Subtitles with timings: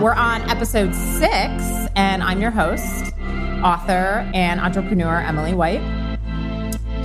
[0.00, 1.62] We're on episode six,
[1.94, 3.12] and I'm your host,
[3.62, 5.80] author, and entrepreneur Emily White.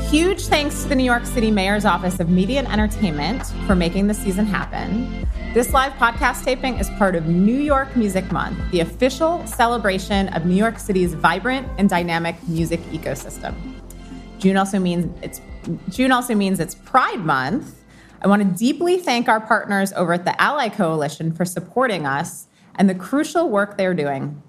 [0.09, 4.07] Huge thanks to the New York City Mayor's Office of Media and Entertainment for making
[4.07, 5.27] the season happen.
[5.53, 10.45] This live podcast taping is part of New York Music Month, the official celebration of
[10.45, 13.55] New York City's vibrant and dynamic music ecosystem.
[14.39, 15.39] June also means it's
[15.89, 17.75] June also means it's Pride Month.
[18.21, 22.47] I want to deeply thank our partners over at the Ally Coalition for supporting us
[22.79, 24.41] and the crucial work they're doing.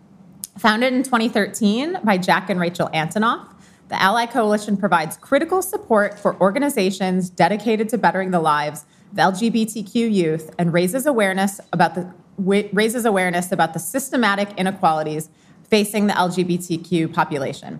[0.58, 3.46] Founded in 2013 by Jack and Rachel Antonoff,
[3.88, 10.12] the Ally Coalition provides critical support for organizations dedicated to bettering the lives of LGBTQ
[10.12, 15.28] youth and raises awareness about the raises awareness about the systematic inequalities
[15.68, 17.78] facing the LGBTQ population.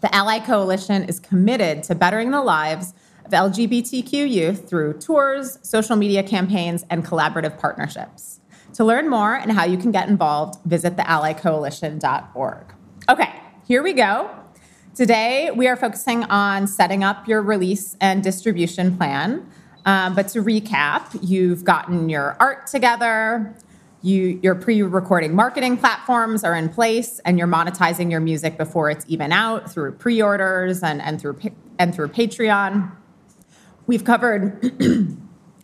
[0.00, 2.92] The Ally Coalition is committed to bettering the lives
[3.24, 8.40] of LGBTQ youth through tours, social media campaigns, and collaborative partnerships.
[8.74, 12.74] To learn more and how you can get involved, visit theallycoalition.org.
[13.08, 13.32] Okay,
[13.66, 14.30] here we go.
[14.94, 19.48] Today, we are focusing on setting up your release and distribution plan.
[19.86, 23.54] Um, but to recap, you've gotten your art together,
[24.02, 29.04] you, your pre-recording marketing platforms are in place and you're monetizing your music before it's
[29.08, 31.38] even out through pre-orders and, and through
[31.78, 32.92] and through patreon
[33.86, 34.62] we've covered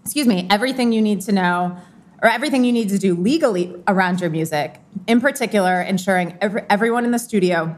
[0.03, 1.77] excuse me everything you need to know
[2.23, 7.05] or everything you need to do legally around your music in particular ensuring every, everyone
[7.05, 7.77] in the studio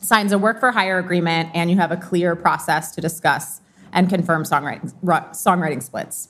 [0.00, 3.60] signs a work for hire agreement and you have a clear process to discuss
[3.92, 6.28] and confirm songwriting, songwriting splits.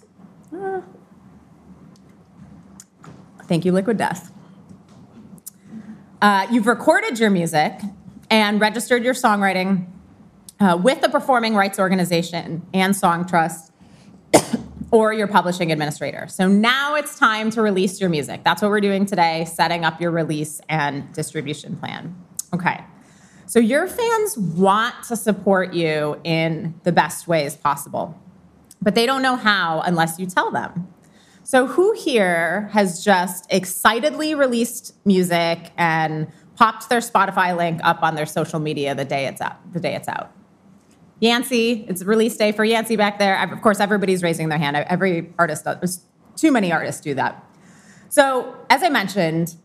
[0.55, 0.81] Uh,
[3.45, 4.33] Thank you, Liquid Death.
[6.23, 7.81] Uh, you've recorded your music
[8.31, 9.87] and registered your songwriting
[10.61, 13.71] uh, with the performing rights organization and Songtrust
[14.95, 16.29] or your publishing administrator.
[16.29, 18.45] So now it's time to release your music.
[18.45, 22.15] That's what we're doing today, setting up your release and distribution plan.
[22.55, 22.79] Okay.
[23.47, 28.17] So your fans want to support you in the best ways possible,
[28.81, 30.87] but they don't know how unless you tell them.
[31.43, 38.15] So, who here has just excitedly released music and popped their Spotify link up on
[38.15, 39.57] their social media the day it's out?
[39.75, 40.33] The day it's out.
[41.21, 43.41] Yancey, it's release day for Yancey back there.
[43.43, 44.77] Of course, everybody's raising their hand.
[44.77, 46.05] Every artist does.
[46.37, 47.45] Too many artists do that.
[48.09, 49.57] So, as I mentioned,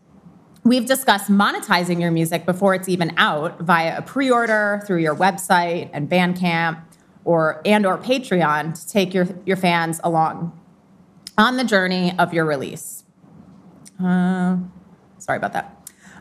[0.64, 5.90] we've discussed monetizing your music before it's even out via a pre-order through your website
[5.92, 6.82] and Bandcamp
[7.24, 10.58] or and or Patreon to take your, your fans along
[11.36, 13.04] on the journey of your release.
[14.02, 14.56] Uh,
[15.18, 15.76] sorry about that.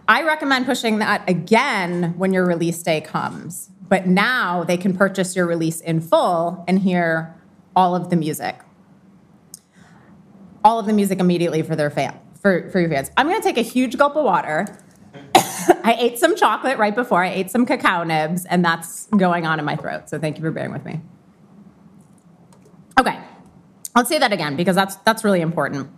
[0.07, 3.69] I recommend pushing that again when your release day comes.
[3.89, 7.35] But now they can purchase your release in full and hear
[7.75, 8.59] all of the music.
[10.63, 13.09] All of the music immediately for their fan, for, for your fans.
[13.17, 14.67] I'm gonna take a huge gulp of water.
[15.35, 17.23] I ate some chocolate right before.
[17.23, 20.09] I ate some cacao nibs, and that's going on in my throat.
[20.09, 21.01] So thank you for bearing with me.
[22.99, 23.17] Okay.
[23.95, 25.89] I'll say that again because that's that's really important.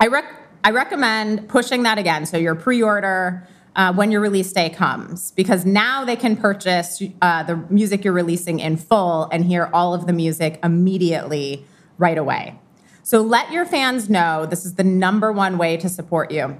[0.00, 2.24] I rec- I recommend pushing that again.
[2.24, 7.42] So your pre-order uh, when your release day comes, because now they can purchase uh,
[7.44, 11.64] the music you're releasing in full and hear all of the music immediately
[11.98, 12.58] right away.
[13.02, 16.58] So let your fans know this is the number one way to support you.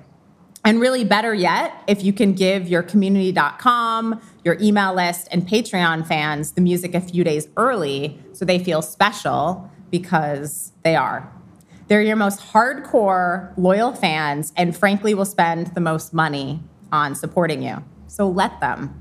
[0.65, 6.07] And really, better yet, if you can give your community.com, your email list, and Patreon
[6.07, 11.33] fans the music a few days early so they feel special because they are.
[11.89, 16.61] They're your most hardcore, loyal fans, and frankly, will spend the most money
[16.93, 17.83] on supporting you.
[18.07, 19.01] So let them.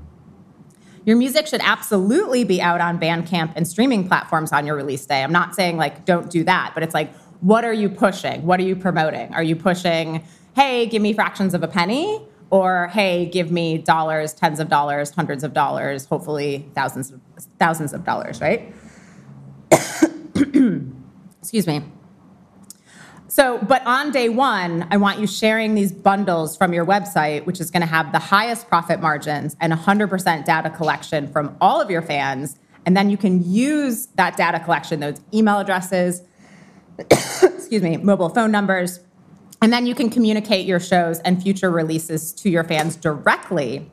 [1.04, 5.22] Your music should absolutely be out on Bandcamp and streaming platforms on your release day.
[5.22, 8.44] I'm not saying like don't do that, but it's like, what are you pushing?
[8.44, 9.32] What are you promoting?
[9.34, 10.22] Are you pushing,
[10.54, 12.26] hey, give me fractions of a penny?
[12.50, 17.20] Or hey, give me dollars, tens of dollars, hundreds of dollars, hopefully thousands of
[17.58, 18.74] thousands of dollars, right?
[21.40, 21.82] Excuse me.
[23.30, 27.60] So, but on day one, I want you sharing these bundles from your website, which
[27.60, 31.90] is going to have the highest profit margins and 100% data collection from all of
[31.90, 32.58] your fans.
[32.84, 36.22] And then you can use that data collection, those email addresses,
[36.98, 38.98] excuse me, mobile phone numbers,
[39.62, 43.88] and then you can communicate your shows and future releases to your fans directly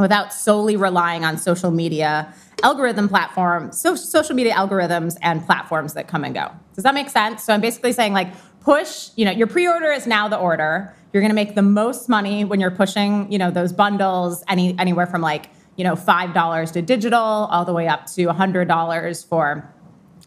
[0.00, 6.08] without solely relying on social media algorithm platform, so social media algorithms and platforms that
[6.08, 6.50] come and go.
[6.74, 7.44] Does that make sense?
[7.44, 8.32] So I'm basically saying like
[8.64, 10.94] push, you know, your pre-order is now the order.
[11.12, 14.78] You're going to make the most money when you're pushing, you know, those bundles any
[14.78, 19.72] anywhere from like, you know, $5 to digital all the way up to $100 for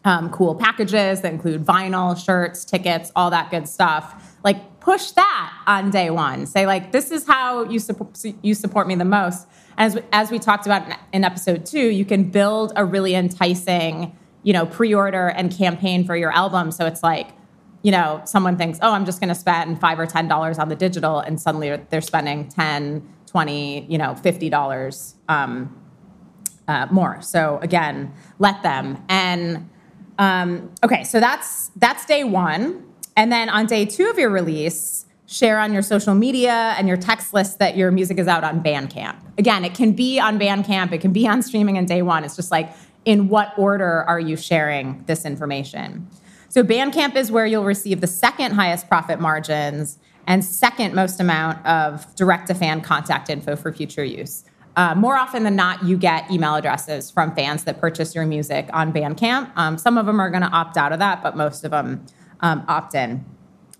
[0.04, 4.38] um, cool packages that include vinyl, shirts, tickets, all that good stuff.
[4.44, 6.46] Like push that on day one.
[6.46, 9.48] Say like, this is how you support you support me the most.
[9.78, 14.54] As as we talked about in episode two, you can build a really enticing, you
[14.54, 16.72] know, pre-order and campaign for your album.
[16.72, 17.30] So it's like,
[17.86, 20.70] you know, someone thinks, oh, I'm just going to spend five or ten dollars on
[20.70, 25.80] the digital, and suddenly they're spending 10, 20, you know, fifty dollars um,
[26.68, 27.22] uh, more.
[27.22, 29.70] So again, let them and.
[30.18, 32.84] Um, okay, so that's that's day one.
[33.16, 36.98] And then on day two of your release, share on your social media and your
[36.98, 39.18] text list that your music is out on Bandcamp.
[39.38, 42.24] Again, it can be on Bandcamp, it can be on streaming in day one.
[42.24, 42.74] It's just like,
[43.04, 46.08] in what order are you sharing this information?
[46.56, 51.66] So, Bandcamp is where you'll receive the second highest profit margins and second most amount
[51.66, 54.46] of direct to fan contact info for future use.
[54.78, 58.70] Uh, more often than not, you get email addresses from fans that purchase your music
[58.72, 59.52] on Bandcamp.
[59.58, 62.06] Um, some of them are going to opt out of that, but most of them
[62.40, 63.26] um, opt in.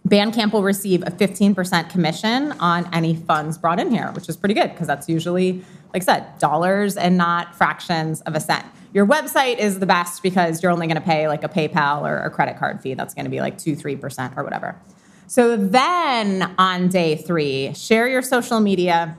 [0.06, 4.54] Bandcamp will receive a 15% commission on any funds brought in here, which is pretty
[4.54, 5.64] good because that's usually,
[5.94, 8.66] like I said, dollars and not fractions of a cent.
[8.96, 12.20] Your website is the best because you're only going to pay like a PayPal or
[12.20, 12.94] a credit card fee.
[12.94, 14.80] That's going to be like 2 3% or whatever.
[15.28, 19.18] So then on day three, share your social media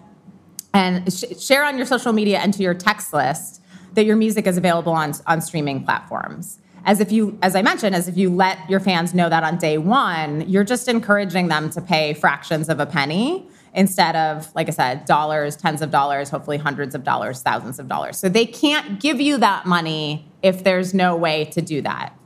[0.73, 3.61] and sh- share on your social media and to your text list
[3.93, 7.95] that your music is available on, on streaming platforms as if you as i mentioned
[7.95, 11.69] as if you let your fans know that on day one you're just encouraging them
[11.69, 16.31] to pay fractions of a penny instead of like i said dollars tens of dollars
[16.31, 18.19] hopefully hundreds of dollars thousands of dollars.
[18.19, 22.19] So they can't give you that money if there's no way to do that.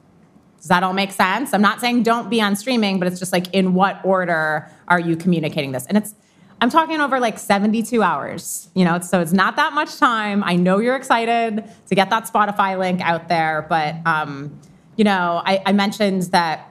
[0.58, 1.52] Does that all make sense?
[1.52, 5.00] I'm not saying don't be on streaming but it's just like in what order are
[5.00, 5.86] you communicating this?
[5.86, 6.14] And it's
[6.62, 10.44] I'm talking over like 72 hours, you know, so it's not that much time.
[10.44, 14.60] I know you're excited to get that Spotify link out there, but, um,
[14.96, 16.69] you know, I, I mentioned that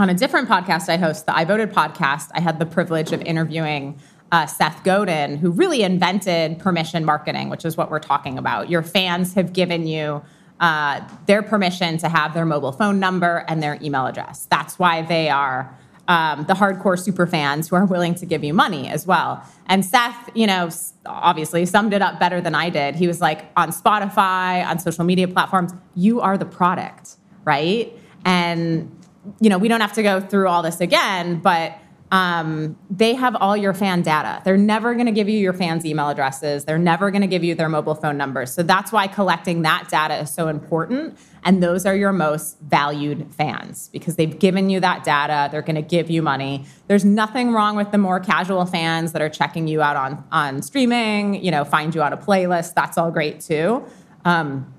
[0.00, 3.20] on a different podcast I host, the I Voted podcast, I had the privilege of
[3.20, 4.00] interviewing
[4.32, 8.70] uh, Seth Godin, who really invented permission marketing, which is what we're talking about.
[8.70, 10.22] Your fans have given you
[10.58, 14.46] uh, their permission to have their mobile phone number and their email address.
[14.50, 15.76] That's why they are
[16.08, 19.44] um, the hardcore super fans who are willing to give you money as well.
[19.66, 20.70] And Seth, you know,
[21.04, 22.94] obviously summed it up better than I did.
[22.94, 27.92] He was like, on Spotify, on social media platforms, you are the product, right?
[28.24, 28.96] And,
[29.40, 31.76] you know, we don't have to go through all this again, but
[32.12, 34.42] um, they have all your fan data.
[34.44, 36.64] They're never going to give you your fans' email addresses.
[36.64, 38.52] They're never going to give you their mobile phone numbers.
[38.52, 41.16] So that's why collecting that data is so important.
[41.44, 45.48] And those are your most valued fans because they've given you that data.
[45.52, 46.64] They're going to give you money.
[46.88, 50.62] There's nothing wrong with the more casual fans that are checking you out on on
[50.62, 51.42] streaming.
[51.42, 52.74] You know, find you on a playlist.
[52.74, 53.84] That's all great too.
[54.24, 54.72] Um,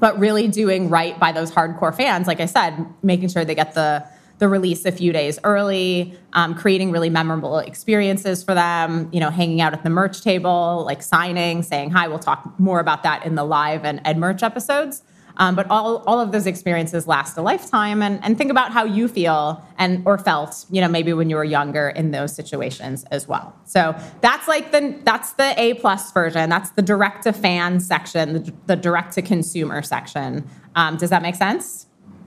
[0.00, 3.74] but really doing right by those hardcore fans, like I said, making sure they get
[3.74, 4.04] the
[4.38, 9.28] the release a few days early, um, creating really memorable experiences for them, you know,
[9.28, 12.08] hanging out at the merch table, like signing, saying hi.
[12.08, 15.02] We'll talk more about that in the live and, and merch episodes.
[15.40, 18.84] Um, but all, all of those experiences last a lifetime and, and think about how
[18.84, 23.04] you feel and or felt you know maybe when you were younger in those situations
[23.10, 27.32] as well so that's like the that's the a plus version that's the direct to
[27.32, 30.46] fan section the, the direct to consumer section
[30.76, 31.86] um, does that make sense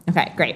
[0.09, 0.55] okay great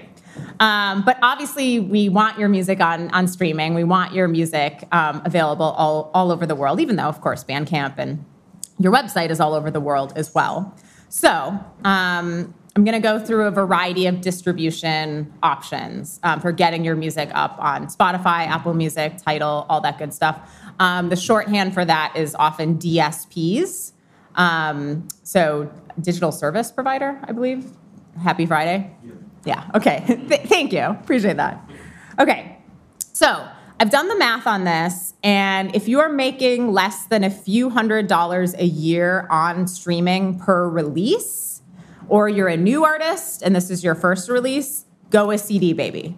[0.60, 3.74] um, but obviously, we want your music on on streaming.
[3.74, 6.80] We want your music um, available all all over the world.
[6.80, 8.24] Even though, of course, Bandcamp and
[8.80, 10.76] your website is all over the world as well.
[11.10, 11.30] So
[11.84, 16.96] um, I'm going to go through a variety of distribution options um, for getting your
[16.96, 20.40] music up on Spotify, Apple Music, Tidal, all that good stuff.
[20.80, 23.94] Um, the shorthand for that is often DSPs.
[24.36, 27.72] Um, so digital service provider, I believe.
[28.22, 28.96] Happy Friday.
[29.04, 29.12] Yeah.
[29.46, 30.04] Yeah, okay.
[30.28, 30.82] Th- thank you.
[30.82, 31.68] Appreciate that.
[32.20, 32.58] Okay,
[33.14, 33.48] so
[33.80, 37.70] I've done the math on this, and if you are making less than a few
[37.70, 41.62] hundred dollars a year on streaming per release,
[42.10, 46.18] or you're a new artist and this is your first release, go with CD Baby.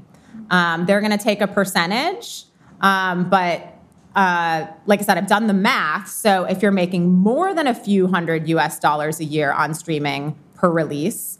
[0.49, 2.45] Um, they're going to take a percentage,
[2.79, 3.73] um, but
[4.15, 6.07] uh, like I said, I've done the math.
[6.07, 10.39] So if you're making more than a few hundred US dollars a year on streaming
[10.55, 11.38] per release,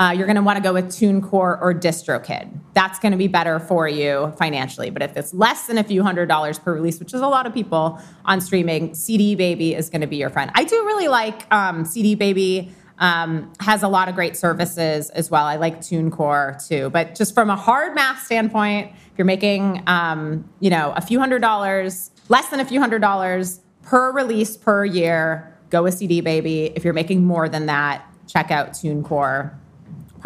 [0.00, 2.56] uh, you're going to want to go with TuneCore or DistroKid.
[2.72, 4.90] That's going to be better for you financially.
[4.90, 7.46] But if it's less than a few hundred dollars per release, which is a lot
[7.46, 10.52] of people on streaming, CD Baby is going to be your friend.
[10.54, 12.72] I do really like um, CD Baby.
[13.00, 15.44] Um, has a lot of great services as well.
[15.44, 16.90] I like TuneCore too.
[16.90, 21.20] But just from a hard math standpoint, if you're making, um, you know, a few
[21.20, 26.20] hundred dollars, less than a few hundred dollars per release per year, go with CD
[26.20, 26.72] Baby.
[26.74, 29.54] If you're making more than that, check out TuneCore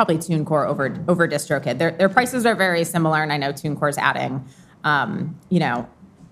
[0.04, 1.78] probably TuneCore over over DistroKid.
[1.78, 4.44] Their their prices are very similar, and I know TuneCore's adding
[4.85, 5.88] um, you know,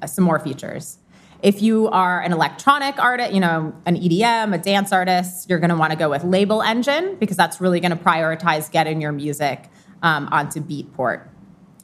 [0.07, 0.99] some more features.
[1.43, 5.71] If you are an electronic artist, you know, an EDM, a dance artist, you're going
[5.71, 9.13] to want to go with Label Engine because that's really going to prioritize getting your
[9.13, 9.71] music
[10.03, 11.29] um, onto Beatport.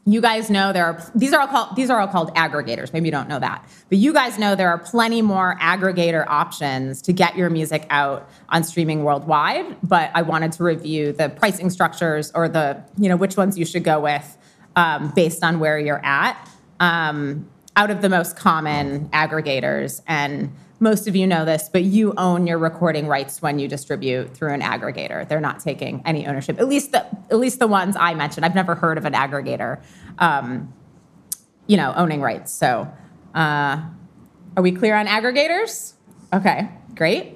[0.09, 2.93] You guys know there are these are all called these are all called aggregators.
[2.93, 7.03] Maybe you don't know that, but you guys know there are plenty more aggregator options
[7.03, 9.77] to get your music out on streaming worldwide.
[9.83, 13.65] But I wanted to review the pricing structures or the you know which ones you
[13.65, 14.39] should go with
[14.77, 16.49] um, based on where you're at.
[16.79, 20.01] Um, out of the most common aggregators.
[20.07, 24.35] And most of you know this, but you own your recording rights when you distribute
[24.35, 25.27] through an aggregator.
[25.27, 26.59] They're not taking any ownership.
[26.59, 28.45] At least the at least the ones I mentioned.
[28.45, 29.83] I've never heard of an aggregator,
[30.19, 30.73] um,
[31.67, 32.53] you know, owning rights.
[32.53, 32.91] So,
[33.35, 33.81] uh,
[34.57, 35.95] are we clear on aggregators?
[36.33, 37.36] Okay, great.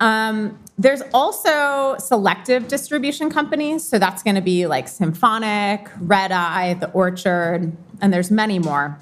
[0.00, 3.86] Um, there's also selective distribution companies.
[3.86, 8.98] So that's going to be like Symphonic, Red Eye, The Orchard, and there's many more.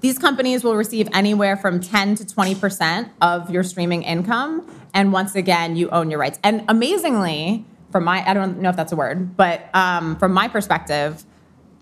[0.00, 4.70] These companies will receive anywhere from 10 to 20% of your streaming income.
[4.94, 6.38] And once again, you own your rights.
[6.44, 10.48] And amazingly, from my, I don't know if that's a word, but um, from my
[10.48, 11.24] perspective,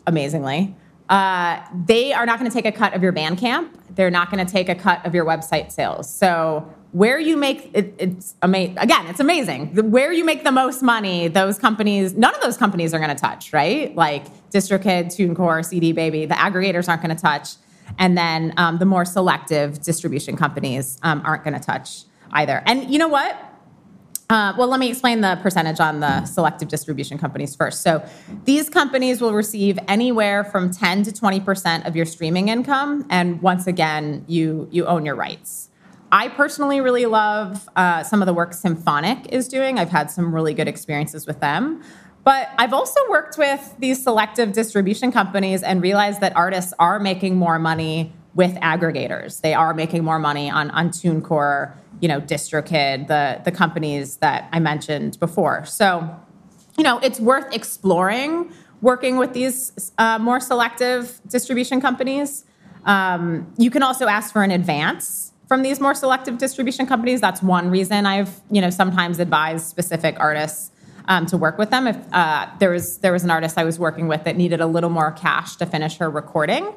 [0.06, 0.74] amazingly,
[1.08, 3.68] uh, they are not going to take a cut of your Bandcamp.
[3.90, 6.08] They're not going to take a cut of your website sales.
[6.12, 8.78] So where you make it, it's amazing.
[8.78, 9.90] Again, it's amazing.
[9.90, 13.20] Where you make the most money, those companies, none of those companies are going to
[13.20, 13.92] touch, right?
[13.96, 17.56] Like DistroKid, TuneCore, CD Baby, the aggregators aren't going to touch,
[17.98, 22.62] and then um, the more selective distribution companies um, aren't going to touch either.
[22.64, 23.36] And you know what?
[24.30, 27.82] Uh, well, let me explain the percentage on the selective distribution companies first.
[27.82, 28.08] So,
[28.44, 33.66] these companies will receive anywhere from 10 to 20% of your streaming income, and once
[33.66, 35.70] again, you you own your rights.
[36.14, 39.80] I personally really love uh, some of the work Symphonic is doing.
[39.80, 41.82] I've had some really good experiences with them.
[42.22, 47.34] But I've also worked with these selective distribution companies and realized that artists are making
[47.34, 49.40] more money with aggregators.
[49.40, 54.48] They are making more money on, on TuneCore, you know, DistroKid, the, the companies that
[54.52, 55.64] I mentioned before.
[55.64, 56.08] So,
[56.78, 62.44] you know, it's worth exploring working with these uh, more selective distribution companies.
[62.84, 67.20] Um, you can also ask for an advance from these more selective distribution companies.
[67.20, 70.70] That's one reason I've you know sometimes advised specific artists
[71.06, 71.86] um, to work with them.
[71.86, 74.66] If uh, there was there was an artist I was working with that needed a
[74.66, 76.72] little more cash to finish her recording.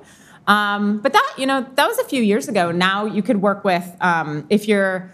[0.48, 2.72] Um, but that you know that was a few years ago.
[2.72, 5.12] Now you could work with um, if you're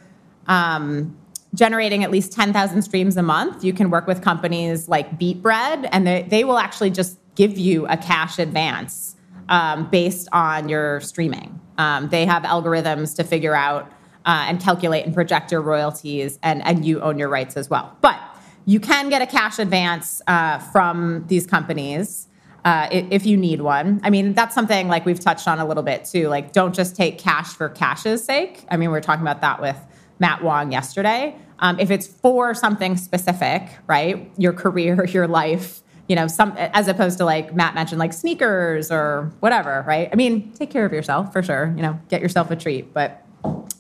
[0.48, 1.18] um,
[1.54, 6.08] generating at least 10,000 streams a month, you can work with companies like BeatBread, and
[6.08, 9.16] they, they will actually just give you a cash advance
[9.50, 11.60] um, based on your streaming.
[11.78, 13.92] Um, they have algorithms to figure out
[14.26, 17.98] uh, and calculate and project your royalties, and, and you own your rights as well.
[18.02, 18.20] But
[18.66, 22.28] you can get a cash advance uh, from these companies
[22.64, 24.00] uh, if you need one.
[24.04, 26.30] I mean, that's something like we've touched on a little bit too.
[26.30, 28.66] Like, don't just take cash for cash's sake.
[28.70, 29.78] I mean, we were talking about that with
[30.20, 31.36] Matt Wong yesterday.
[31.60, 36.88] Um, if it's for something specific, right, your career, your life, you know, some as
[36.88, 40.10] opposed to like Matt mentioned, like sneakers or whatever, right?
[40.12, 41.74] I mean, take care of yourself for sure.
[41.76, 42.94] You know, get yourself a treat.
[42.94, 43.26] But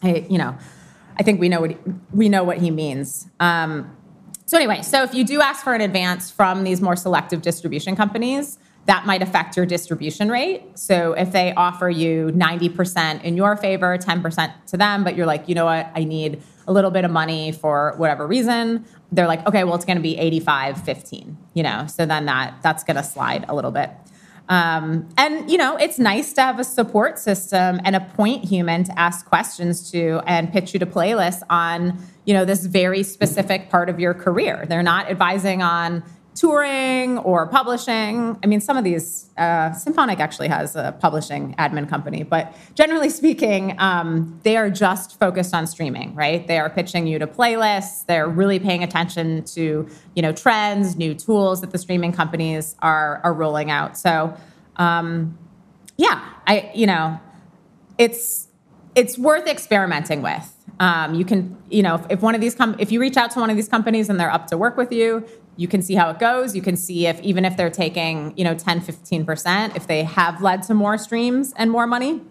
[0.01, 0.57] hey, you know,
[1.17, 1.77] I think we know what he,
[2.13, 3.27] we know what he means.
[3.39, 3.95] Um,
[4.45, 7.95] so anyway, so if you do ask for an advance from these more selective distribution
[7.95, 10.77] companies, that might affect your distribution rate.
[10.77, 15.47] So if they offer you 90% in your favor, 10% to them, but you're like,
[15.47, 19.45] you know what, I need a little bit of money for whatever reason, they're like,
[19.47, 22.97] okay, well, it's going to be 85, 15, you know, so then that that's going
[22.97, 23.91] to slide a little bit.
[24.49, 28.83] Um, and you know, it's nice to have a support system and a point human
[28.83, 33.69] to ask questions to and pitch you to playlists on, you know, this very specific
[33.69, 34.65] part of your career.
[34.67, 36.03] They're not advising on
[36.35, 38.37] touring or publishing.
[38.43, 43.09] I mean, some of these, uh, Symphonic actually has a publishing admin company, but generally
[43.21, 46.47] speaking, um, they are just focused on streaming, right?
[46.47, 48.05] They are pitching you to playlists.
[48.05, 53.21] They're really paying attention to, you know, trends, new tools that the streaming companies are
[53.23, 53.97] are rolling out.
[53.97, 54.35] So,
[54.77, 55.37] um,
[55.97, 57.19] yeah, I, you know,
[57.97, 58.47] it's
[58.95, 60.49] it's worth experimenting with.
[60.79, 63.31] Um, you can, you know, if, if one of these com- if you reach out
[63.31, 65.95] to one of these companies and they're up to work with you, you can see
[65.95, 66.55] how it goes.
[66.55, 70.41] You can see if even if they're taking, you know, 10, 15%, if they have
[70.41, 72.21] led to more streams and more money.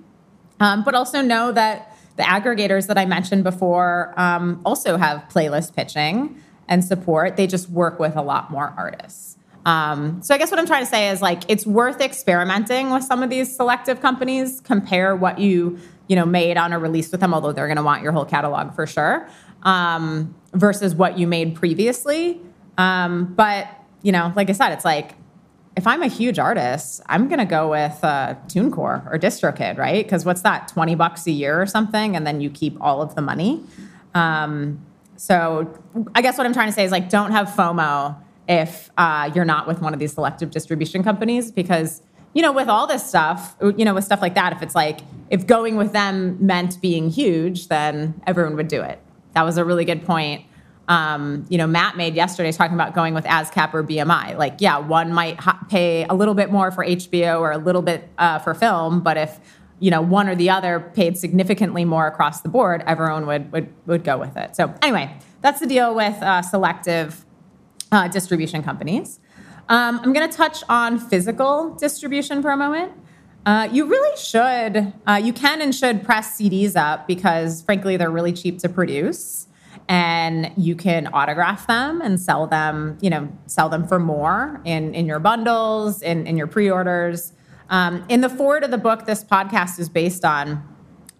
[0.61, 5.75] Um, but also know that the aggregators that I mentioned before um, also have playlist
[5.75, 7.37] pitching and support.
[7.37, 9.39] They just work with a lot more artists.
[9.65, 13.05] Um, so I guess what I'm trying to say is like it's worth experimenting with
[13.05, 14.61] some of these selective companies.
[14.61, 17.83] Compare what you you know made on a release with them, although they're going to
[17.83, 19.29] want your whole catalog for sure,
[19.63, 22.41] um, versus what you made previously.
[22.79, 23.69] Um, but
[24.03, 25.15] you know, like I said, it's like
[25.77, 30.05] if I'm a huge artist, I'm gonna go with uh, TuneCore or DistroKid, right?
[30.05, 33.15] Because what's that, twenty bucks a year or something, and then you keep all of
[33.15, 33.65] the money.
[34.15, 34.85] Um,
[35.17, 35.73] so
[36.15, 38.17] I guess what I'm trying to say is like, don't have FOMO
[38.49, 42.03] if uh, you're not with one of these selective distribution companies because
[42.35, 45.01] you know with all this stuff you know with stuff like that if it's like
[45.31, 48.99] if going with them meant being huge then everyone would do it
[49.35, 50.45] that was a really good point
[50.93, 54.79] um, you know matt made yesterday talking about going with ascap or bmi like yeah
[54.79, 58.39] one might ha- pay a little bit more for hbo or a little bit uh,
[58.39, 59.41] for film but if
[59.81, 63.73] you know one or the other paid significantly more across the board everyone would would,
[63.87, 67.25] would go with it so anyway that's the deal with uh, selective
[67.93, 69.21] uh, distribution companies.
[69.69, 72.93] Um, I'm going to touch on physical distribution for a moment.
[73.45, 78.11] Uh, you really should, uh, you can and should press CDs up because, frankly, they're
[78.11, 79.49] really cheap to produce,
[79.89, 82.99] and you can autograph them and sell them.
[83.01, 87.33] You know, sell them for more in in your bundles, in in your pre-orders.
[87.71, 90.69] Um, in the forward of the book, this podcast is based on.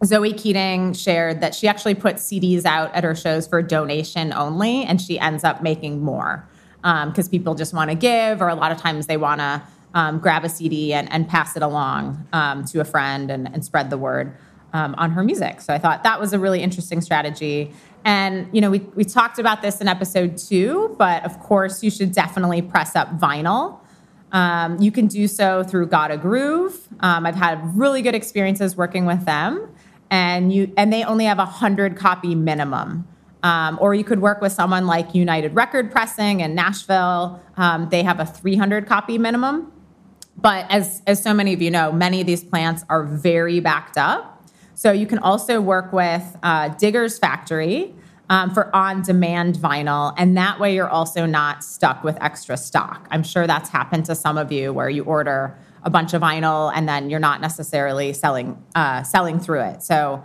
[0.05, 4.83] Zoe Keating shared that she actually put CDs out at her shows for donation only,
[4.83, 6.49] and she ends up making more
[6.83, 9.63] because um, people just want to give, or a lot of times they want to
[9.95, 13.65] um, grab a CD and, and pass it along um, to a friend and, and
[13.65, 14.37] spread the word
[14.73, 15.61] um, on her music.
[15.61, 17.73] So I thought that was a really interesting strategy.
[18.05, 21.91] And you know, we we talked about this in episode two, but of course, you
[21.91, 23.79] should definitely press up vinyl.
[24.33, 26.89] Um, you can do so through Gotta Groove.
[27.01, 29.69] Um, I've had really good experiences working with them,
[30.11, 33.07] and you and they only have a hundred copy minimum.
[33.45, 37.43] Um, or you could work with someone like United Record Pressing in Nashville.
[37.57, 39.73] Um, they have a 300 copy minimum.
[40.37, 43.99] But as, as so many of you know, many of these plants are very backed
[43.99, 44.32] up.
[44.75, 47.95] So you can also work with uh, Digger's Factory
[48.29, 50.15] um, for on demand vinyl.
[50.17, 53.07] And that way you're also not stuck with extra stock.
[53.11, 56.73] I'm sure that's happened to some of you where you order a bunch of vinyl
[56.75, 59.83] and then you're not necessarily selling, uh, selling through it.
[59.83, 60.23] So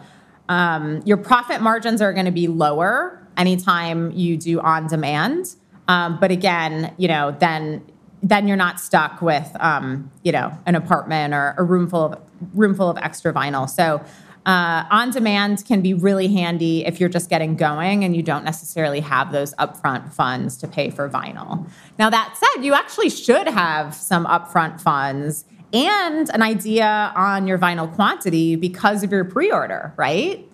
[0.49, 5.55] um, your profit margins are going to be lower anytime you do on demand.
[5.87, 7.83] Um, but again, you know, then
[8.23, 12.19] then you're not stuck with um, you know an apartment or a room full of
[12.53, 13.69] room full of extra vinyl.
[13.69, 14.03] So
[14.47, 18.45] uh, on demand can be really handy if you're just getting going and you don't
[18.45, 21.69] necessarily have those upfront funds to pay for vinyl.
[21.99, 27.57] Now that said, you actually should have some upfront funds and an idea on your
[27.57, 30.49] vinyl quantity because of your pre-order, right?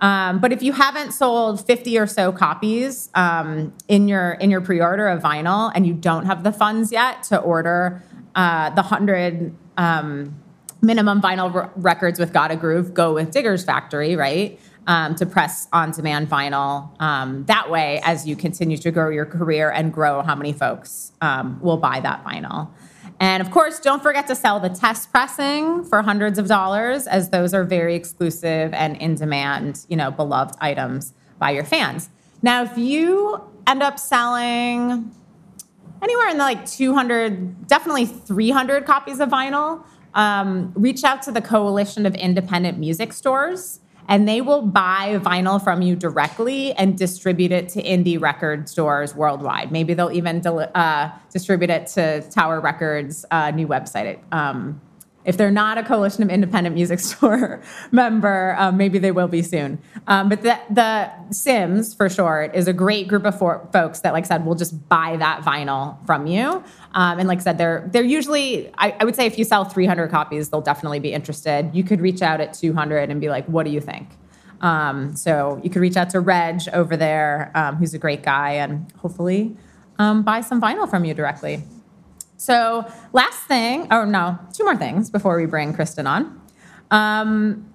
[0.00, 4.60] Um, but if you haven't sold 50 or so copies um, in your in your
[4.60, 8.02] pre-order of vinyl and you don't have the funds yet to order
[8.34, 10.34] uh, the hundred um,
[10.86, 14.58] minimum vinyl records with Gotta Groove, go with Digger's Factory, right?
[14.86, 16.88] Um, to press on demand vinyl.
[17.02, 21.10] Um, that way, as you continue to grow your career and grow how many folks
[21.20, 22.70] um, will buy that vinyl.
[23.18, 27.30] And of course, don't forget to sell the test pressing for hundreds of dollars, as
[27.30, 32.08] those are very exclusive and in demand, you know, beloved items by your fans.
[32.42, 35.10] Now, if you end up selling
[36.02, 39.82] anywhere in the like 200, definitely 300 copies of vinyl,
[40.16, 45.62] um, reach out to the Coalition of Independent Music Stores and they will buy vinyl
[45.62, 49.72] from you directly and distribute it to indie record stores worldwide.
[49.72, 54.20] Maybe they'll even uh, distribute it to Tower Records' uh, new website.
[54.32, 54.80] Um,
[55.26, 57.60] if they're not a Coalition of Independent Music Store
[57.90, 59.78] member, um, maybe they will be soon.
[60.06, 64.12] Um, but the, the CIMS, for short, is a great group of for- folks that,
[64.12, 66.62] like I said, will just buy that vinyl from you.
[66.94, 69.64] Um, and like I said, they're they're usually, I, I, would say, if you sell
[69.64, 71.70] 300 copies, they'll definitely be interested.
[71.74, 74.08] You could reach out at 200 and be like, "What do you think?"
[74.60, 78.52] Um, so you could reach out to Reg over there, um, who's a great guy,
[78.52, 79.56] and hopefully
[79.98, 81.62] um, buy some vinyl from you directly.
[82.36, 86.40] So, last thing, oh no, two more things before we bring Kristen on.
[86.90, 87.72] Um,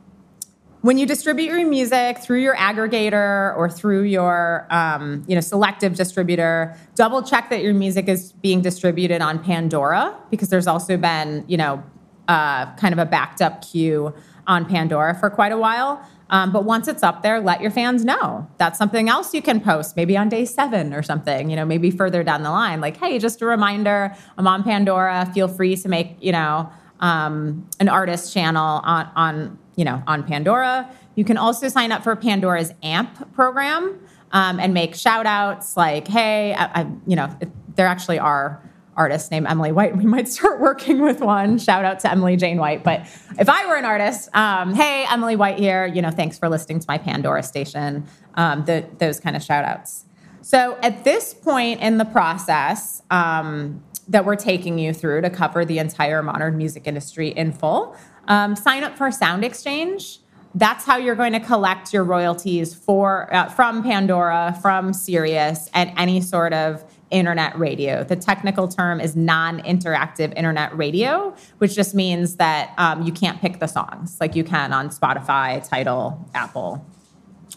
[0.82, 5.95] when you distribute your music through your aggregator or through your um, you know selective
[5.95, 11.45] distributor double check that your music is being distributed on pandora because there's also been
[11.47, 11.84] you know
[12.28, 14.13] uh, kind of a backed up queue
[14.47, 18.03] on pandora for quite a while um, but once it's up there let your fans
[18.03, 18.47] know.
[18.57, 21.91] That's something else you can post maybe on day seven or something you know maybe
[21.91, 22.81] further down the line.
[22.81, 25.29] Like hey just a reminder i'm on pandora.
[25.33, 30.23] Feel free to make you know um, an artist channel on, on you know, on
[30.23, 30.89] Pandora.
[31.15, 33.99] You can also sign up for Pandora's AMP program
[34.31, 37.35] um, and make shout outs like, hey, I, I, you know,
[37.75, 38.61] there actually are
[39.01, 39.97] artists named Emily White.
[39.97, 41.57] We might start working with one.
[41.57, 42.83] Shout out to Emily Jane White.
[42.83, 43.01] But
[43.39, 46.79] if I were an artist, um, hey, Emily White here, you know, thanks for listening
[46.79, 50.05] to my Pandora station, um, the, those kind of shout outs.
[50.41, 55.63] So at this point in the process, um, that we're taking you through to cover
[55.65, 57.95] the entire modern music industry in full.
[58.27, 60.19] Um, sign up for Sound Exchange.
[60.53, 65.93] That's how you're going to collect your royalties for uh, from Pandora, from Sirius, and
[65.97, 68.04] any sort of internet radio.
[68.04, 73.60] The technical term is non-interactive internet radio, which just means that um, you can't pick
[73.60, 76.86] the songs like you can on Spotify, Tidal, Apple,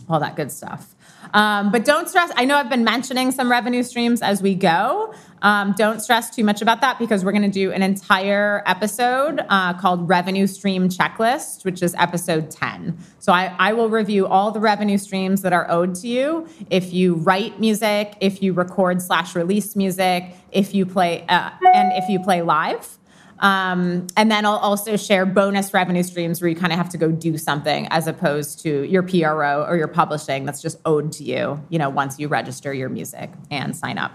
[0.09, 0.94] all that good stuff.
[1.35, 2.31] Um, but don't stress.
[2.37, 5.13] I know I've been mentioning some revenue streams as we go.
[5.43, 9.45] Um, don't stress too much about that because we're going to do an entire episode
[9.51, 12.97] uh, called Revenue Stream Checklist, which is episode 10.
[13.19, 16.95] So I, I will review all the revenue streams that are owed to you if
[16.95, 22.09] you write music, if you record slash release music, if you play, uh, and if
[22.09, 22.97] you play live.
[23.41, 26.99] Um, and then I'll also share bonus revenue streams where you kind of have to
[26.99, 31.25] go do something as opposed to your PRO or your publishing that's just owed to
[31.25, 34.13] you, you know, once you register your music and sign up.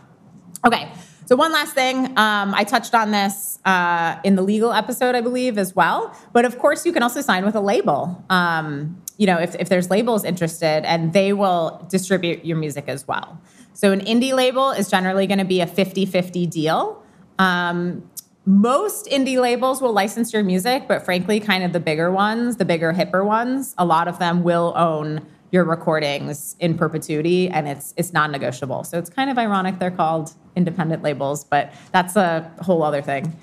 [0.65, 0.91] Okay,
[1.29, 5.21] so one last thing, um, I touched on this uh, in the legal episode, I
[5.21, 6.11] believe, as well.
[6.33, 8.25] But of course, you can also sign with a label.
[8.31, 13.07] Um, you know, if, if there's labels interested, and they will distribute your music as
[13.07, 13.39] well.
[13.73, 17.03] So an indie label is generally going to be a 50-50 deal.
[17.37, 18.08] Um,
[18.49, 22.65] most indie labels will license your music, but frankly, kind of the bigger ones, the
[22.65, 27.93] bigger, hipper ones, a lot of them will own your recordings in perpetuity and it's
[27.95, 28.83] it's non-negotiable.
[28.85, 33.35] So it's kind of ironic they're called independent labels, but that's a whole other thing.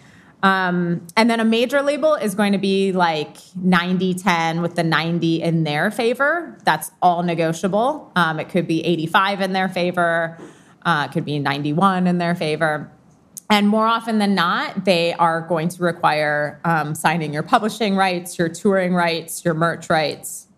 [0.42, 4.82] Um, and then a major label is going to be like 90 10 with the
[4.82, 6.58] 90 in their favor.
[6.64, 8.10] That's all negotiable.
[8.16, 10.36] Um, it could be 85 in their favor,
[10.84, 12.90] uh, it could be 91 in their favor.
[13.48, 18.38] And more often than not, they are going to require um, signing your publishing rights,
[18.38, 20.48] your touring rights, your merch rights,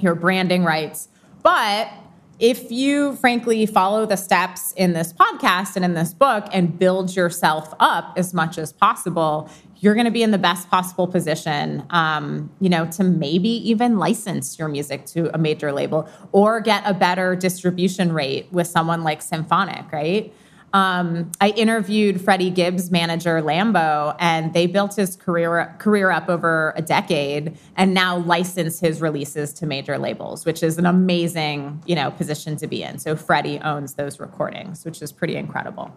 [0.00, 1.08] your branding rights.
[1.42, 1.90] But
[2.38, 7.14] if you frankly follow the steps in this podcast and in this book and build
[7.14, 11.84] yourself up as much as possible, you're going to be in the best possible position,
[11.90, 16.82] um, you know, to maybe even license your music to a major label or get
[16.86, 20.32] a better distribution rate with someone like Symphonic, right?
[20.72, 26.72] Um, I interviewed Freddie Gibbs' manager Lambo, and they built his career career up over
[26.76, 31.94] a decade, and now license his releases to major labels, which is an amazing you
[31.94, 32.98] know position to be in.
[32.98, 35.94] So Freddie owns those recordings, which is pretty incredible.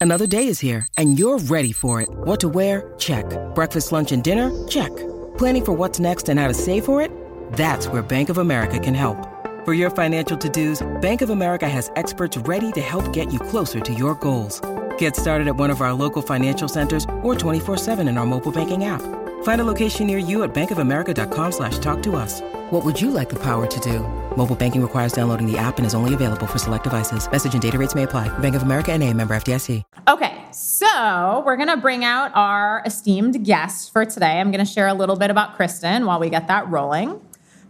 [0.00, 2.08] Another day is here, and you're ready for it.
[2.10, 2.94] What to wear?
[2.98, 3.24] Check.
[3.54, 4.50] Breakfast, lunch, and dinner?
[4.68, 4.94] Check.
[5.38, 7.10] Planning for what's next and how to save for it?
[7.54, 9.35] That's where Bank of America can help.
[9.66, 13.80] For your financial to-dos, Bank of America has experts ready to help get you closer
[13.80, 14.60] to your goals.
[14.96, 18.84] Get started at one of our local financial centers or 24-7 in our mobile banking
[18.84, 19.02] app.
[19.42, 22.42] Find a location near you at bankofamerica.com slash talk to us.
[22.70, 24.06] What would you like the power to do?
[24.36, 27.28] Mobile banking requires downloading the app and is only available for select devices.
[27.28, 28.28] Message and data rates may apply.
[28.38, 29.82] Bank of America and a member FDIC.
[30.06, 34.38] Okay, so we're going to bring out our esteemed guest for today.
[34.38, 37.20] I'm going to share a little bit about Kristen while we get that rolling.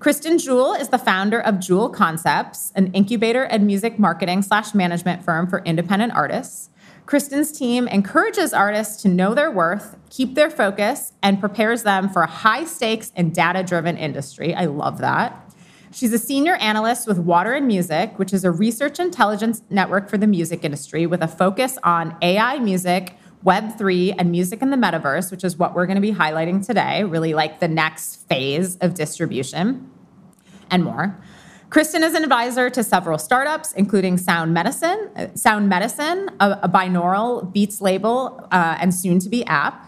[0.07, 5.25] Kristen Jewell is the founder of Jewell Concepts, an incubator and music marketing slash management
[5.25, 6.71] firm for independent artists.
[7.07, 12.23] Kristen's team encourages artists to know their worth, keep their focus, and prepares them for
[12.23, 14.55] a high stakes and data driven industry.
[14.55, 15.53] I love that.
[15.91, 20.19] She's a senior analyst with Water and Music, which is a research intelligence network for
[20.19, 25.33] the music industry with a focus on AI music, Web3, and music in the metaverse,
[25.33, 28.95] which is what we're going to be highlighting today, really like the next phase of
[28.95, 29.91] distribution
[30.71, 31.19] and more.
[31.69, 37.53] Kristen is an advisor to several startups, including Sound Medicine, Sound Medicine, a, a binaural
[37.53, 39.83] beats label, uh, and soon to be app.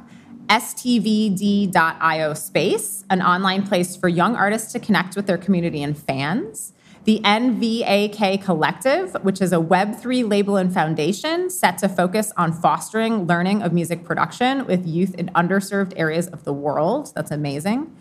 [0.49, 6.73] STVD.io Space, an online place for young artists to connect with their community and fans.
[7.05, 13.27] the NVAK Collective, which is a Web3 label and foundation set to focus on fostering
[13.27, 17.13] learning of music production with youth in underserved areas of the world.
[17.15, 17.97] That's amazing.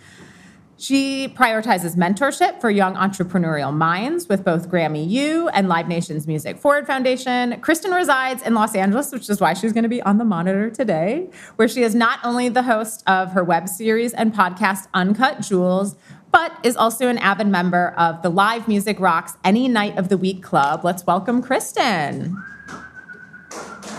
[0.79, 6.59] She prioritizes mentorship for young entrepreneurial minds with both Grammy U and Live Nation's Music
[6.59, 7.59] Forward Foundation.
[7.61, 10.69] Kristen resides in Los Angeles, which is why she's going to be on the monitor
[10.69, 15.41] today, where she is not only the host of her web series and podcast Uncut
[15.41, 15.95] Jewels,
[16.31, 20.17] but is also an avid member of the Live Music Rocks Any Night of the
[20.17, 20.83] Week Club.
[20.83, 22.37] Let's welcome Kristen.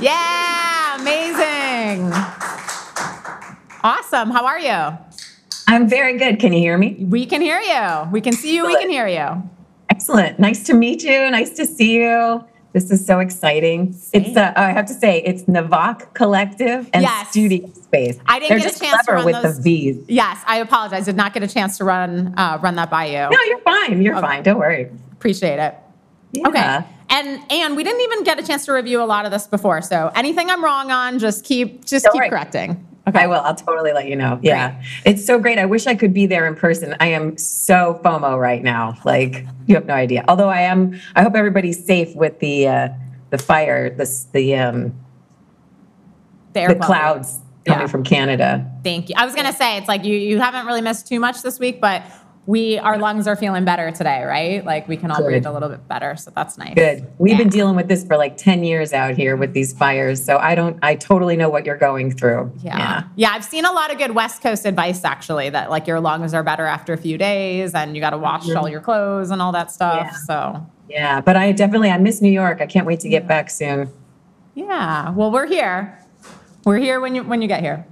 [0.00, 2.12] Yeah, amazing.
[3.82, 4.30] Awesome.
[4.30, 5.07] How are you?
[5.68, 6.40] I'm very good.
[6.40, 6.94] Can you hear me?
[6.98, 8.08] We can hear you.
[8.10, 8.66] We can see you.
[8.66, 9.48] We can hear you.
[9.90, 10.38] Excellent.
[10.38, 11.30] Nice to meet you.
[11.30, 12.42] Nice to see you.
[12.72, 13.92] This is so exciting.
[13.92, 14.22] Same.
[14.24, 17.28] It's uh, I have to say it's Navak Collective and Yes.
[17.30, 18.18] Studio Space.
[18.26, 20.04] I didn't They're get a chance to run with those- the V's.
[20.08, 21.04] Yes, I apologize.
[21.06, 23.28] Did not get a chance to run uh, run that by you.
[23.30, 24.00] No, you're fine.
[24.02, 24.42] You're fine.
[24.42, 24.90] Don't worry.
[25.12, 25.74] Appreciate it.
[26.32, 26.48] Yeah.
[26.48, 26.84] Okay.
[27.10, 29.80] And and we didn't even get a chance to review a lot of this before.
[29.82, 32.28] So anything I'm wrong on, just keep just Don't keep worry.
[32.30, 32.86] correcting.
[33.08, 33.20] Okay.
[33.20, 33.40] I will.
[33.40, 34.38] I'll totally let you know.
[34.42, 34.80] Yeah.
[35.04, 35.58] It's so great.
[35.58, 36.94] I wish I could be there in person.
[37.00, 38.96] I am so FOMO right now.
[39.04, 40.24] Like you have no idea.
[40.28, 42.88] Although I am I hope everybody's safe with the uh
[43.30, 44.94] the fire, the the um
[46.52, 46.86] The air the quality.
[46.86, 47.86] clouds coming Yeah.
[47.86, 48.70] from Canada.
[48.84, 49.14] Thank you.
[49.18, 51.80] I was gonna say it's like you you haven't really missed too much this week,
[51.80, 52.02] but
[52.48, 54.64] we our lungs are feeling better today, right?
[54.64, 55.26] Like we can all Good.
[55.26, 56.16] breathe a little bit better.
[56.16, 56.72] So that's nice.
[56.72, 57.06] Good.
[57.18, 60.24] We've been dealing with this for like 10 years out here with these fires.
[60.24, 62.50] So I don't, I totally know what you're going through.
[62.62, 63.04] Yeah.
[63.16, 63.32] yeah.
[63.32, 66.42] I've seen a lot of good West Coast advice actually that like your lungs are
[66.42, 68.56] better after a few days and you got to wash mm-hmm.
[68.56, 70.08] all your clothes and all that stuff.
[70.10, 70.16] Yeah.
[70.26, 71.20] So, Yeah.
[71.20, 72.62] But I definitely, I miss New York.
[72.62, 73.92] I can't wait to get back soon.
[74.54, 75.10] yeah.
[75.10, 76.02] Well, we're here.
[76.64, 77.86] We're here when you when you get here.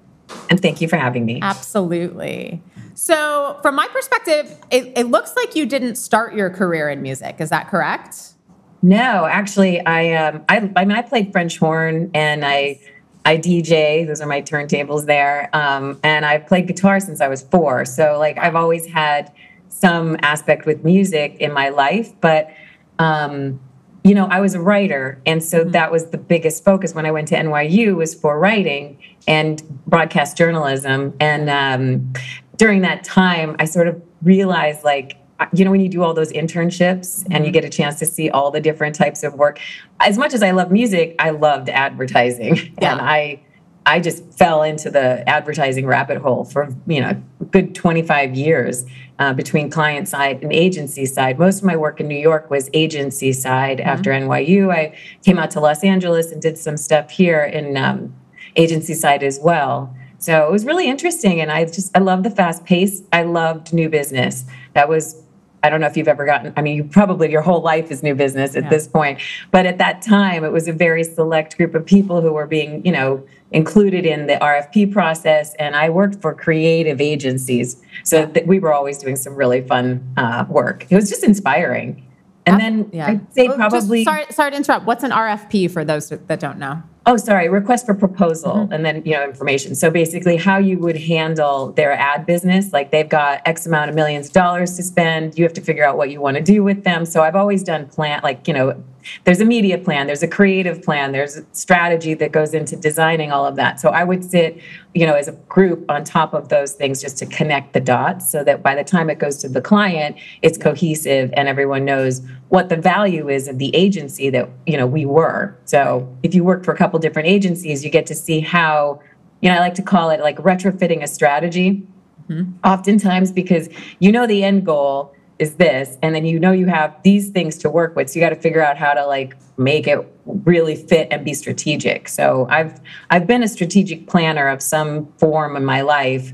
[0.48, 1.40] And thank you for having me.
[1.42, 2.62] Absolutely.
[2.96, 7.36] So, from my perspective, it, it looks like you didn't start your career in music.
[7.40, 8.32] Is that correct?
[8.80, 12.80] No, actually, I, um, I, I mean, I played French horn and I,
[13.26, 14.06] I DJ.
[14.06, 15.50] Those are my turntables there.
[15.52, 17.84] Um, and I've played guitar since I was four.
[17.84, 19.30] So like, I've always had
[19.68, 22.50] some aspect with music in my life, but,
[22.98, 23.60] um,
[24.04, 27.10] you know, I was a writer, and so that was the biggest focus when I
[27.10, 31.12] went to NYU was for writing and broadcast journalism.
[31.18, 32.12] And um,
[32.56, 35.16] during that time, I sort of realized, like,
[35.52, 38.30] you know, when you do all those internships and you get a chance to see
[38.30, 39.60] all the different types of work.
[40.00, 42.92] As much as I love music, I loved advertising, Yeah.
[42.92, 43.40] and I.
[43.88, 48.84] I just fell into the advertising rabbit hole for you know a good 25 years
[49.20, 51.38] uh, between client side and agency side.
[51.38, 53.80] Most of my work in New York was agency side.
[53.80, 58.12] After NYU, I came out to Los Angeles and did some stuff here in um,
[58.56, 59.94] agency side as well.
[60.26, 63.00] So it was really interesting, and I just I love the fast pace.
[63.12, 64.44] I loved new business.
[64.74, 65.22] That was
[65.62, 68.02] I don't know if you've ever gotten, I mean, you probably your whole life is
[68.02, 68.70] new business at Yeah.
[68.70, 69.20] this point.
[69.52, 72.84] But at that time, it was a very select group of people who were being,
[72.84, 75.54] you know, included in the RFP process.
[75.60, 77.76] And I worked for creative agencies.
[78.04, 80.86] So th- we were always doing some really fun uh, work.
[80.90, 82.04] It was just inspiring.
[82.46, 83.06] And then Yeah.
[83.08, 84.04] I'd say Well, just probably.
[84.04, 84.86] sorry, sorry to interrupt.
[84.86, 86.82] What's an RFP for those that don't know?
[87.08, 88.72] Oh, sorry, request for proposal Mm-hmm.
[88.72, 89.74] and then, you know, information.
[89.74, 93.94] So basically how you would handle their ad business, like they've got X amount of
[93.94, 96.64] millions of dollars to spend, you have to figure out what you want to do
[96.64, 97.04] with them.
[97.06, 98.82] So I've always done plan like, you know,
[99.24, 103.32] there's a media plan, there's a creative plan, there's a strategy that goes into designing
[103.32, 103.80] all of that.
[103.80, 104.60] So I would sit,
[104.94, 108.30] you know, as a group on top of those things just to connect the dots
[108.30, 112.22] so that by the time it goes to the client, it's cohesive and everyone knows
[112.48, 115.56] what the value is of the agency that, you know, we were.
[115.64, 119.00] So if you work for a couple different agencies, you get to see how,
[119.40, 121.86] you know, I like to call it like retrofitting a strategy
[122.28, 122.52] mm-hmm.
[122.64, 126.96] oftentimes because you know the end goal is this and then you know you have
[127.02, 129.86] these things to work with so you got to figure out how to like make
[129.86, 135.06] it really fit and be strategic so i've i've been a strategic planner of some
[135.18, 136.32] form in my life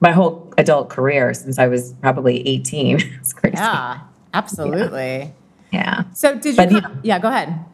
[0.00, 4.00] my whole adult career since i was probably 18 it's crazy Yeah,
[4.34, 5.32] absolutely.
[5.72, 6.56] yeah So did you?
[6.56, 7.64] But, you know- yeah, go ahead.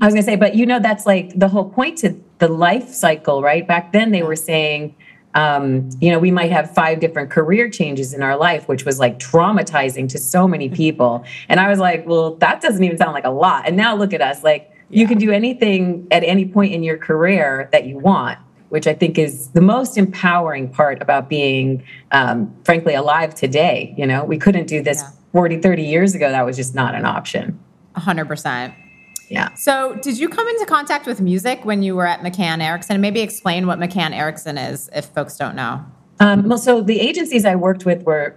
[0.00, 2.88] I was gonna say, but you know, that's like the whole point to the life
[2.94, 3.66] cycle, right?
[3.66, 4.94] Back then, they were saying,
[5.34, 8.98] um, you know, we might have five different career changes in our life, which was
[8.98, 11.24] like traumatizing to so many people.
[11.48, 13.66] And I was like, well, that doesn't even sound like a lot.
[13.66, 16.98] And now look at us, like you can do anything at any point in your
[16.98, 18.38] career that you want.
[18.68, 23.94] Which I think is the most empowering part about being, um, frankly, alive today.
[23.98, 25.10] You know, we couldn't do this Yeah.
[25.32, 26.30] 40, 30 years ago.
[26.30, 27.58] That was just not an option.
[27.94, 28.72] hundred percent.
[29.32, 29.54] Yeah.
[29.54, 33.00] So, did you come into contact with music when you were at McCann Erickson?
[33.00, 35.84] Maybe explain what McCann Erickson is, if folks don't know.
[36.20, 38.36] Um, well, so the agencies I worked with were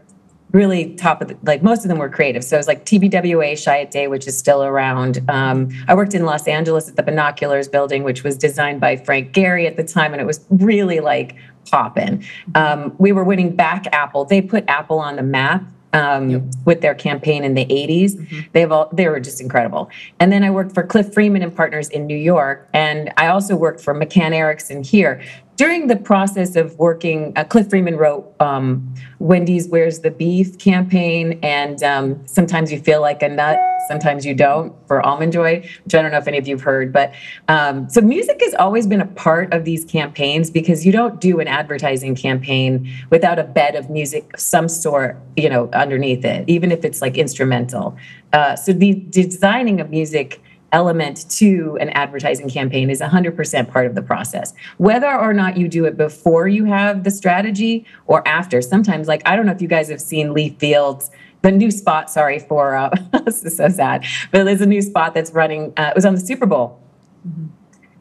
[0.54, 2.44] really top of the, like most of them were creative.
[2.46, 5.20] So it was like TBWA, Chiat Day, which is still around.
[5.30, 9.34] Um, I worked in Los Angeles at the Binoculars building, which was designed by Frank
[9.34, 11.36] Gehry at the time, and it was really like
[11.70, 12.24] popping.
[12.56, 14.24] Um, we were winning back Apple.
[14.24, 15.62] They put Apple on the map
[15.96, 16.44] um, yep.
[16.66, 18.16] with their campaign in the 80s.
[18.16, 18.40] Mm-hmm.
[18.52, 19.90] They've all they were just incredible.
[20.20, 23.56] And then I worked for Cliff Freeman and Partners in New York, and I also
[23.56, 25.22] worked for McCann Erickson here
[25.56, 31.39] during the process of working, uh, Cliff Freeman wrote um, Wendy's Where's the Beef campaign,
[31.41, 35.96] and um, sometimes you feel like a nut, sometimes you don't for Almond Joy, which
[35.96, 36.91] I don't know if any of you have heard.
[36.91, 37.13] But
[37.48, 41.39] um, so music has always been a part of these campaigns because you don't do
[41.39, 46.44] an advertising campaign without a bed of music of some sort, you know, underneath it,
[46.50, 47.96] even if it's like instrumental.
[48.34, 50.41] Uh, so the designing of music
[50.76, 54.54] element to an advertising campaign is 100% part of the process.
[54.78, 58.62] Whether or not you do it before you have the strategy or after.
[58.62, 61.10] Sometimes, like, I don't know if you guys have seen Lee Fields
[61.44, 62.90] the new spot, sorry for, uh,
[63.24, 66.16] this is so sad, but there's a new spot that's running, uh, it was on
[66.16, 66.82] the Super Bowl.
[67.28, 67.46] Mm-hmm.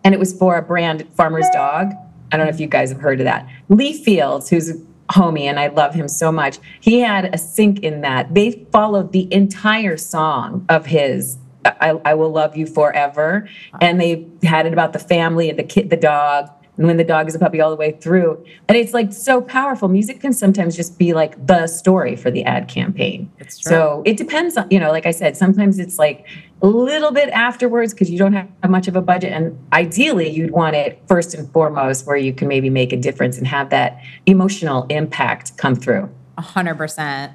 [0.03, 1.93] And it was for a brand, Farmer's Dog.
[2.33, 3.47] I don't know if you guys have heard of that.
[3.69, 4.75] Lee Fields, who's a
[5.11, 8.33] homie, and I love him so much, he had a sync in that.
[8.33, 13.49] They followed the entire song of his I, I will love you forever.
[13.81, 17.05] And they had it about the family and the kid, the dog, and when the
[17.05, 18.45] dog is a puppy all the way through.
[18.69, 19.89] And it's like so powerful.
[19.89, 23.31] Music can sometimes just be like the story for the ad campaign.
[23.39, 23.71] It's true.
[23.71, 26.27] So it depends on, you know, like I said, sometimes it's like
[26.63, 29.33] a little bit afterwards because you don't have much of a budget.
[29.33, 33.39] And ideally, you'd want it first and foremost where you can maybe make a difference
[33.39, 36.11] and have that emotional impact come through.
[36.37, 37.33] A hundred percent.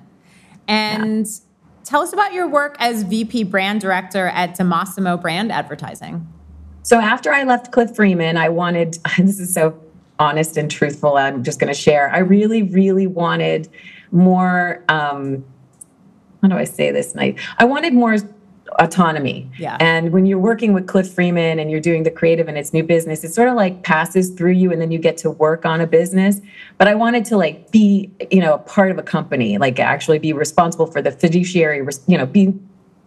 [0.67, 1.48] And yeah
[1.89, 6.31] Tell us about your work as VP Brand Director at DiMassimo Brand Advertising.
[6.83, 9.75] So after I left Cliff Freeman, I wanted, this is so
[10.19, 12.11] honest and truthful, I'm just going to share.
[12.11, 13.69] I really, really wanted
[14.11, 15.43] more, um,
[16.43, 17.39] how do I say this night?
[17.57, 18.17] I wanted more
[18.79, 19.49] autonomy.
[19.57, 19.77] Yeah.
[19.79, 22.83] And when you're working with Cliff Freeman and you're doing the creative and it's new
[22.83, 25.81] business, it sort of like passes through you and then you get to work on
[25.81, 26.39] a business.
[26.77, 30.19] But I wanted to like be, you know, a part of a company, like actually
[30.19, 32.53] be responsible for the fiduciary, you know, be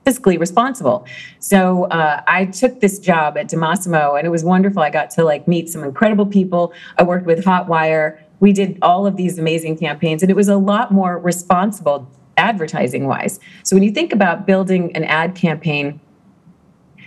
[0.04, 1.06] fiscally responsible.
[1.38, 4.82] So uh, I took this job at DiMassimo and it was wonderful.
[4.82, 6.72] I got to like meet some incredible people.
[6.98, 8.18] I worked with Hotwire.
[8.40, 13.06] We did all of these amazing campaigns and it was a lot more responsible advertising
[13.06, 13.40] wise.
[13.62, 16.00] So when you think about building an ad campaign,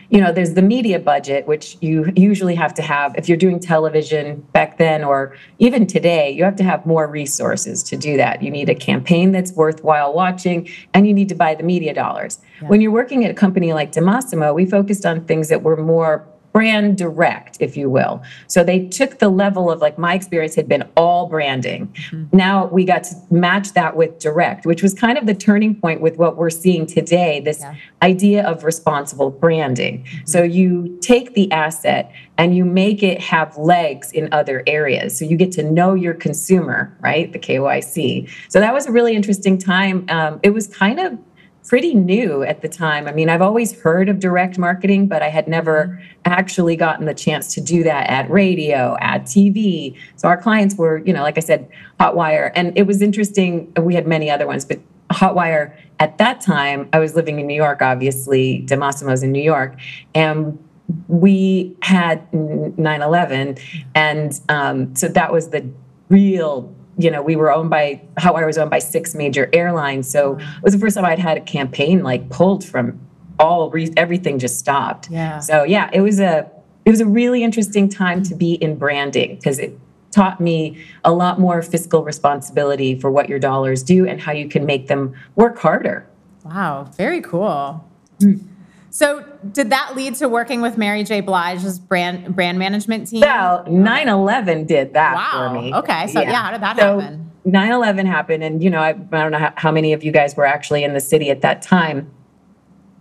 [0.09, 3.59] you know, there's the media budget, which you usually have to have if you're doing
[3.59, 8.43] television back then or even today, you have to have more resources to do that.
[8.43, 12.39] You need a campaign that's worthwhile watching and you need to buy the media dollars.
[12.61, 12.67] Yeah.
[12.67, 16.27] When you're working at a company like DiMassimo, we focused on things that were more
[16.55, 18.23] brand direct, if you will.
[18.47, 21.87] So they took the level of like my experience had been all branding.
[21.87, 22.37] Mm-hmm.
[22.37, 25.99] Now we got to match that with direct, which was kind of the turning point
[25.99, 27.75] with what we're seeing today this yeah.
[28.01, 30.05] idea of responsible branding.
[30.05, 30.27] Mm-hmm.
[30.27, 35.19] So you take the asset and you make it have legs in other areas.
[35.19, 37.33] So you get to know your consumer, right?
[37.33, 38.29] The KYC.
[38.47, 40.05] So that was a really interesting time.
[40.07, 41.19] Um, it was kind of
[41.67, 43.07] pretty new at the time.
[43.07, 47.13] I mean, I've always heard of direct marketing, but I had never actually gotten the
[47.13, 49.97] chance to do that at radio, at TV.
[50.15, 51.67] So our clients were, you know, like I said,
[51.99, 52.51] Hotwire.
[52.55, 53.71] And it was interesting.
[53.77, 57.55] We had many other ones, but Hotwire at that time, I was living in New
[57.55, 59.75] York, obviously, DiMassimo's in New York.
[60.13, 60.59] And
[61.07, 63.57] we had 9 11.
[63.95, 65.67] And um, so that was the
[66.09, 70.09] real you know, we were owned by how Hotwire was owned by six major airlines.
[70.09, 72.99] So it was the first time I'd had a campaign like pulled from
[73.39, 75.09] all re- everything just stopped.
[75.09, 75.39] Yeah.
[75.39, 76.49] So yeah, it was a
[76.85, 79.77] it was a really interesting time to be in branding because it
[80.11, 84.47] taught me a lot more fiscal responsibility for what your dollars do and how you
[84.47, 86.07] can make them work harder.
[86.45, 87.83] Wow, very cool.
[88.19, 88.47] Mm.
[88.91, 91.21] So, did that lead to working with Mary J.
[91.21, 93.21] Blige's brand brand management team?
[93.21, 95.49] Well, 9/11 did that wow.
[95.49, 95.73] for me.
[95.73, 97.31] Okay, so yeah, yeah how did that so, happen?
[97.45, 100.35] 9/11 happened, and you know, I, I don't know how, how, many of you guys
[100.35, 102.11] were actually in the city at that time.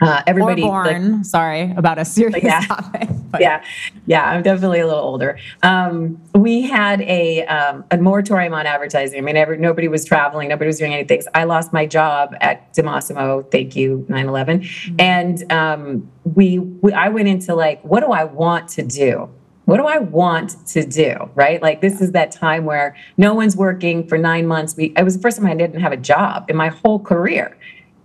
[0.01, 1.16] Uh, everybody or born.
[1.18, 3.09] Like, Sorry about a serious yeah, topic.
[3.30, 3.40] But.
[3.40, 3.64] Yeah,
[4.07, 5.38] yeah, I'm definitely a little older.
[5.62, 9.18] Um, we had a um, a moratorium on advertising.
[9.18, 11.22] I mean, every, nobody was traveling, nobody was doing anything.
[11.22, 13.51] So I lost my job at DiMassimo.
[13.51, 14.45] Thank you, 9/11.
[14.45, 14.97] Mm-hmm.
[14.99, 19.30] And um, we, we, I went into like, what do I want to do?
[19.66, 21.30] What do I want to do?
[21.34, 21.62] Right?
[21.62, 24.76] Like this is that time where no one's working for nine months.
[24.76, 27.57] We, it was the first time I didn't have a job in my whole career.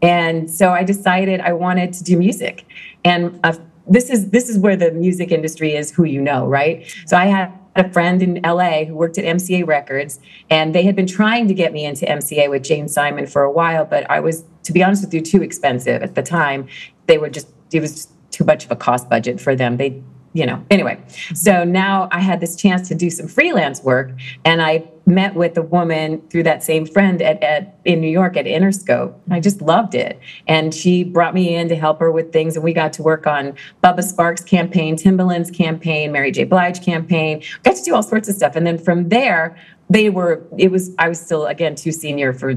[0.01, 2.65] And so I decided I wanted to do music.
[3.03, 3.53] And uh,
[3.87, 6.85] this is this is where the music industry is who you know, right?
[7.05, 10.19] So I had a friend in LA who worked at MCA Records,
[10.49, 13.51] and they had been trying to get me into MCA with Jane Simon for a
[13.51, 16.67] while, but I was, to be honest with you, too expensive at the time.
[17.07, 19.77] They were just, it was too much of a cost budget for them.
[19.77, 20.01] They
[20.33, 21.01] you know, anyway.
[21.33, 24.11] So now I had this chance to do some freelance work
[24.45, 28.37] and I met with a woman through that same friend at, at in New York
[28.37, 29.13] at Interscope.
[29.31, 30.19] I just loved it.
[30.47, 33.27] And she brought me in to help her with things and we got to work
[33.27, 33.53] on
[33.83, 36.43] Bubba Sparxxx campaign, Timbaland's campaign, Mary J.
[36.43, 37.43] Blige campaign.
[37.63, 38.55] Got to do all sorts of stuff.
[38.55, 39.57] And then from there,
[39.89, 42.53] they were it was I was still again too senior for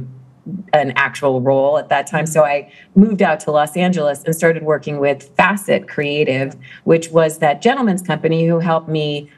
[0.72, 2.26] an actual role at that time.
[2.26, 7.38] So I moved out to Los Angeles and started working with Facet Creative, which was
[7.38, 9.30] that gentleman's company who helped me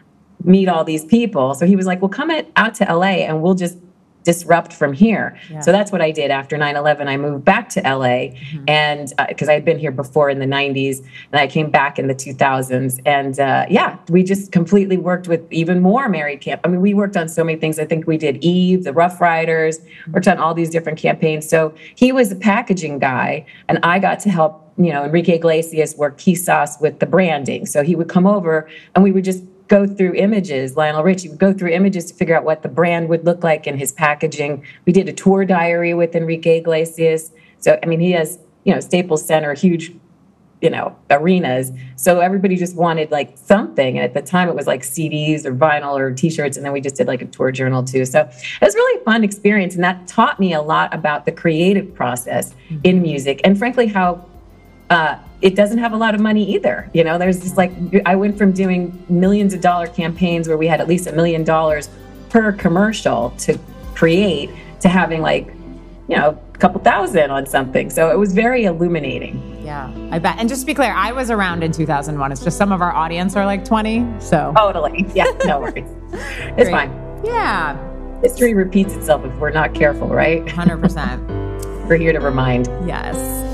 [0.44, 1.54] meet all these people.
[1.54, 3.78] So he was like, "Well, come out to LA and we'll just
[4.24, 5.38] disrupt from here.
[5.50, 5.60] Yeah.
[5.60, 7.06] So that's what I did after 9 11.
[7.06, 8.64] I moved back to LA mm-hmm.
[8.66, 10.98] and because uh, I had been here before in the 90s
[11.30, 13.00] and I came back in the 2000s.
[13.06, 16.62] And uh, yeah, we just completely worked with even more married camp.
[16.64, 17.78] I mean, we worked on so many things.
[17.78, 19.78] I think we did Eve, the Ruff Ryders,
[20.10, 21.48] worked on all these different campaigns.
[21.48, 25.94] So he was a packaging guy and I got to help you know, Enrique Iglesias
[25.96, 27.64] worked key sauce with the branding.
[27.64, 30.76] So he would come over and we would just go through images.
[30.76, 33.66] Lionel Richie would go through images to figure out what the brand would look like
[33.66, 34.64] in his packaging.
[34.84, 37.32] We did a tour diary with Enrique Iglesias.
[37.58, 39.92] So, I mean, he has, you know, Staples Center, huge,
[40.60, 41.72] you know, arenas.
[41.96, 43.98] So everybody just wanted like something.
[43.98, 46.56] And at the time it was like CDs or vinyl or t shirts.
[46.56, 48.04] And then we just did like a tour journal too.
[48.04, 49.74] So it was really a fun experience.
[49.74, 52.78] And that taught me a lot about the creative process mm-hmm.
[52.84, 54.26] in music and frankly, how
[54.90, 56.90] uh, it doesn't have a lot of money either.
[56.94, 57.70] You know, there's just like,
[58.06, 61.44] I went from doing millions of dollar campaigns where we had at least a million
[61.44, 61.90] dollars
[62.30, 63.58] per commercial to
[63.94, 64.48] create
[64.80, 65.48] to having like,
[66.08, 67.90] you know, a couple thousand on something.
[67.90, 69.62] So it was very illuminating.
[69.62, 70.38] Yeah, I bet.
[70.38, 72.32] And just to be clear, I was around in 2001.
[72.32, 74.20] It's just some of our audience are like 20.
[74.20, 75.04] So totally.
[75.14, 75.84] Yeah, no worries.
[76.56, 76.90] it's fine.
[77.22, 77.76] Yeah.
[78.22, 80.42] History repeats itself if we're not careful, right?
[80.46, 81.86] 100%.
[81.88, 82.66] we're here to remind.
[82.88, 83.44] Yes.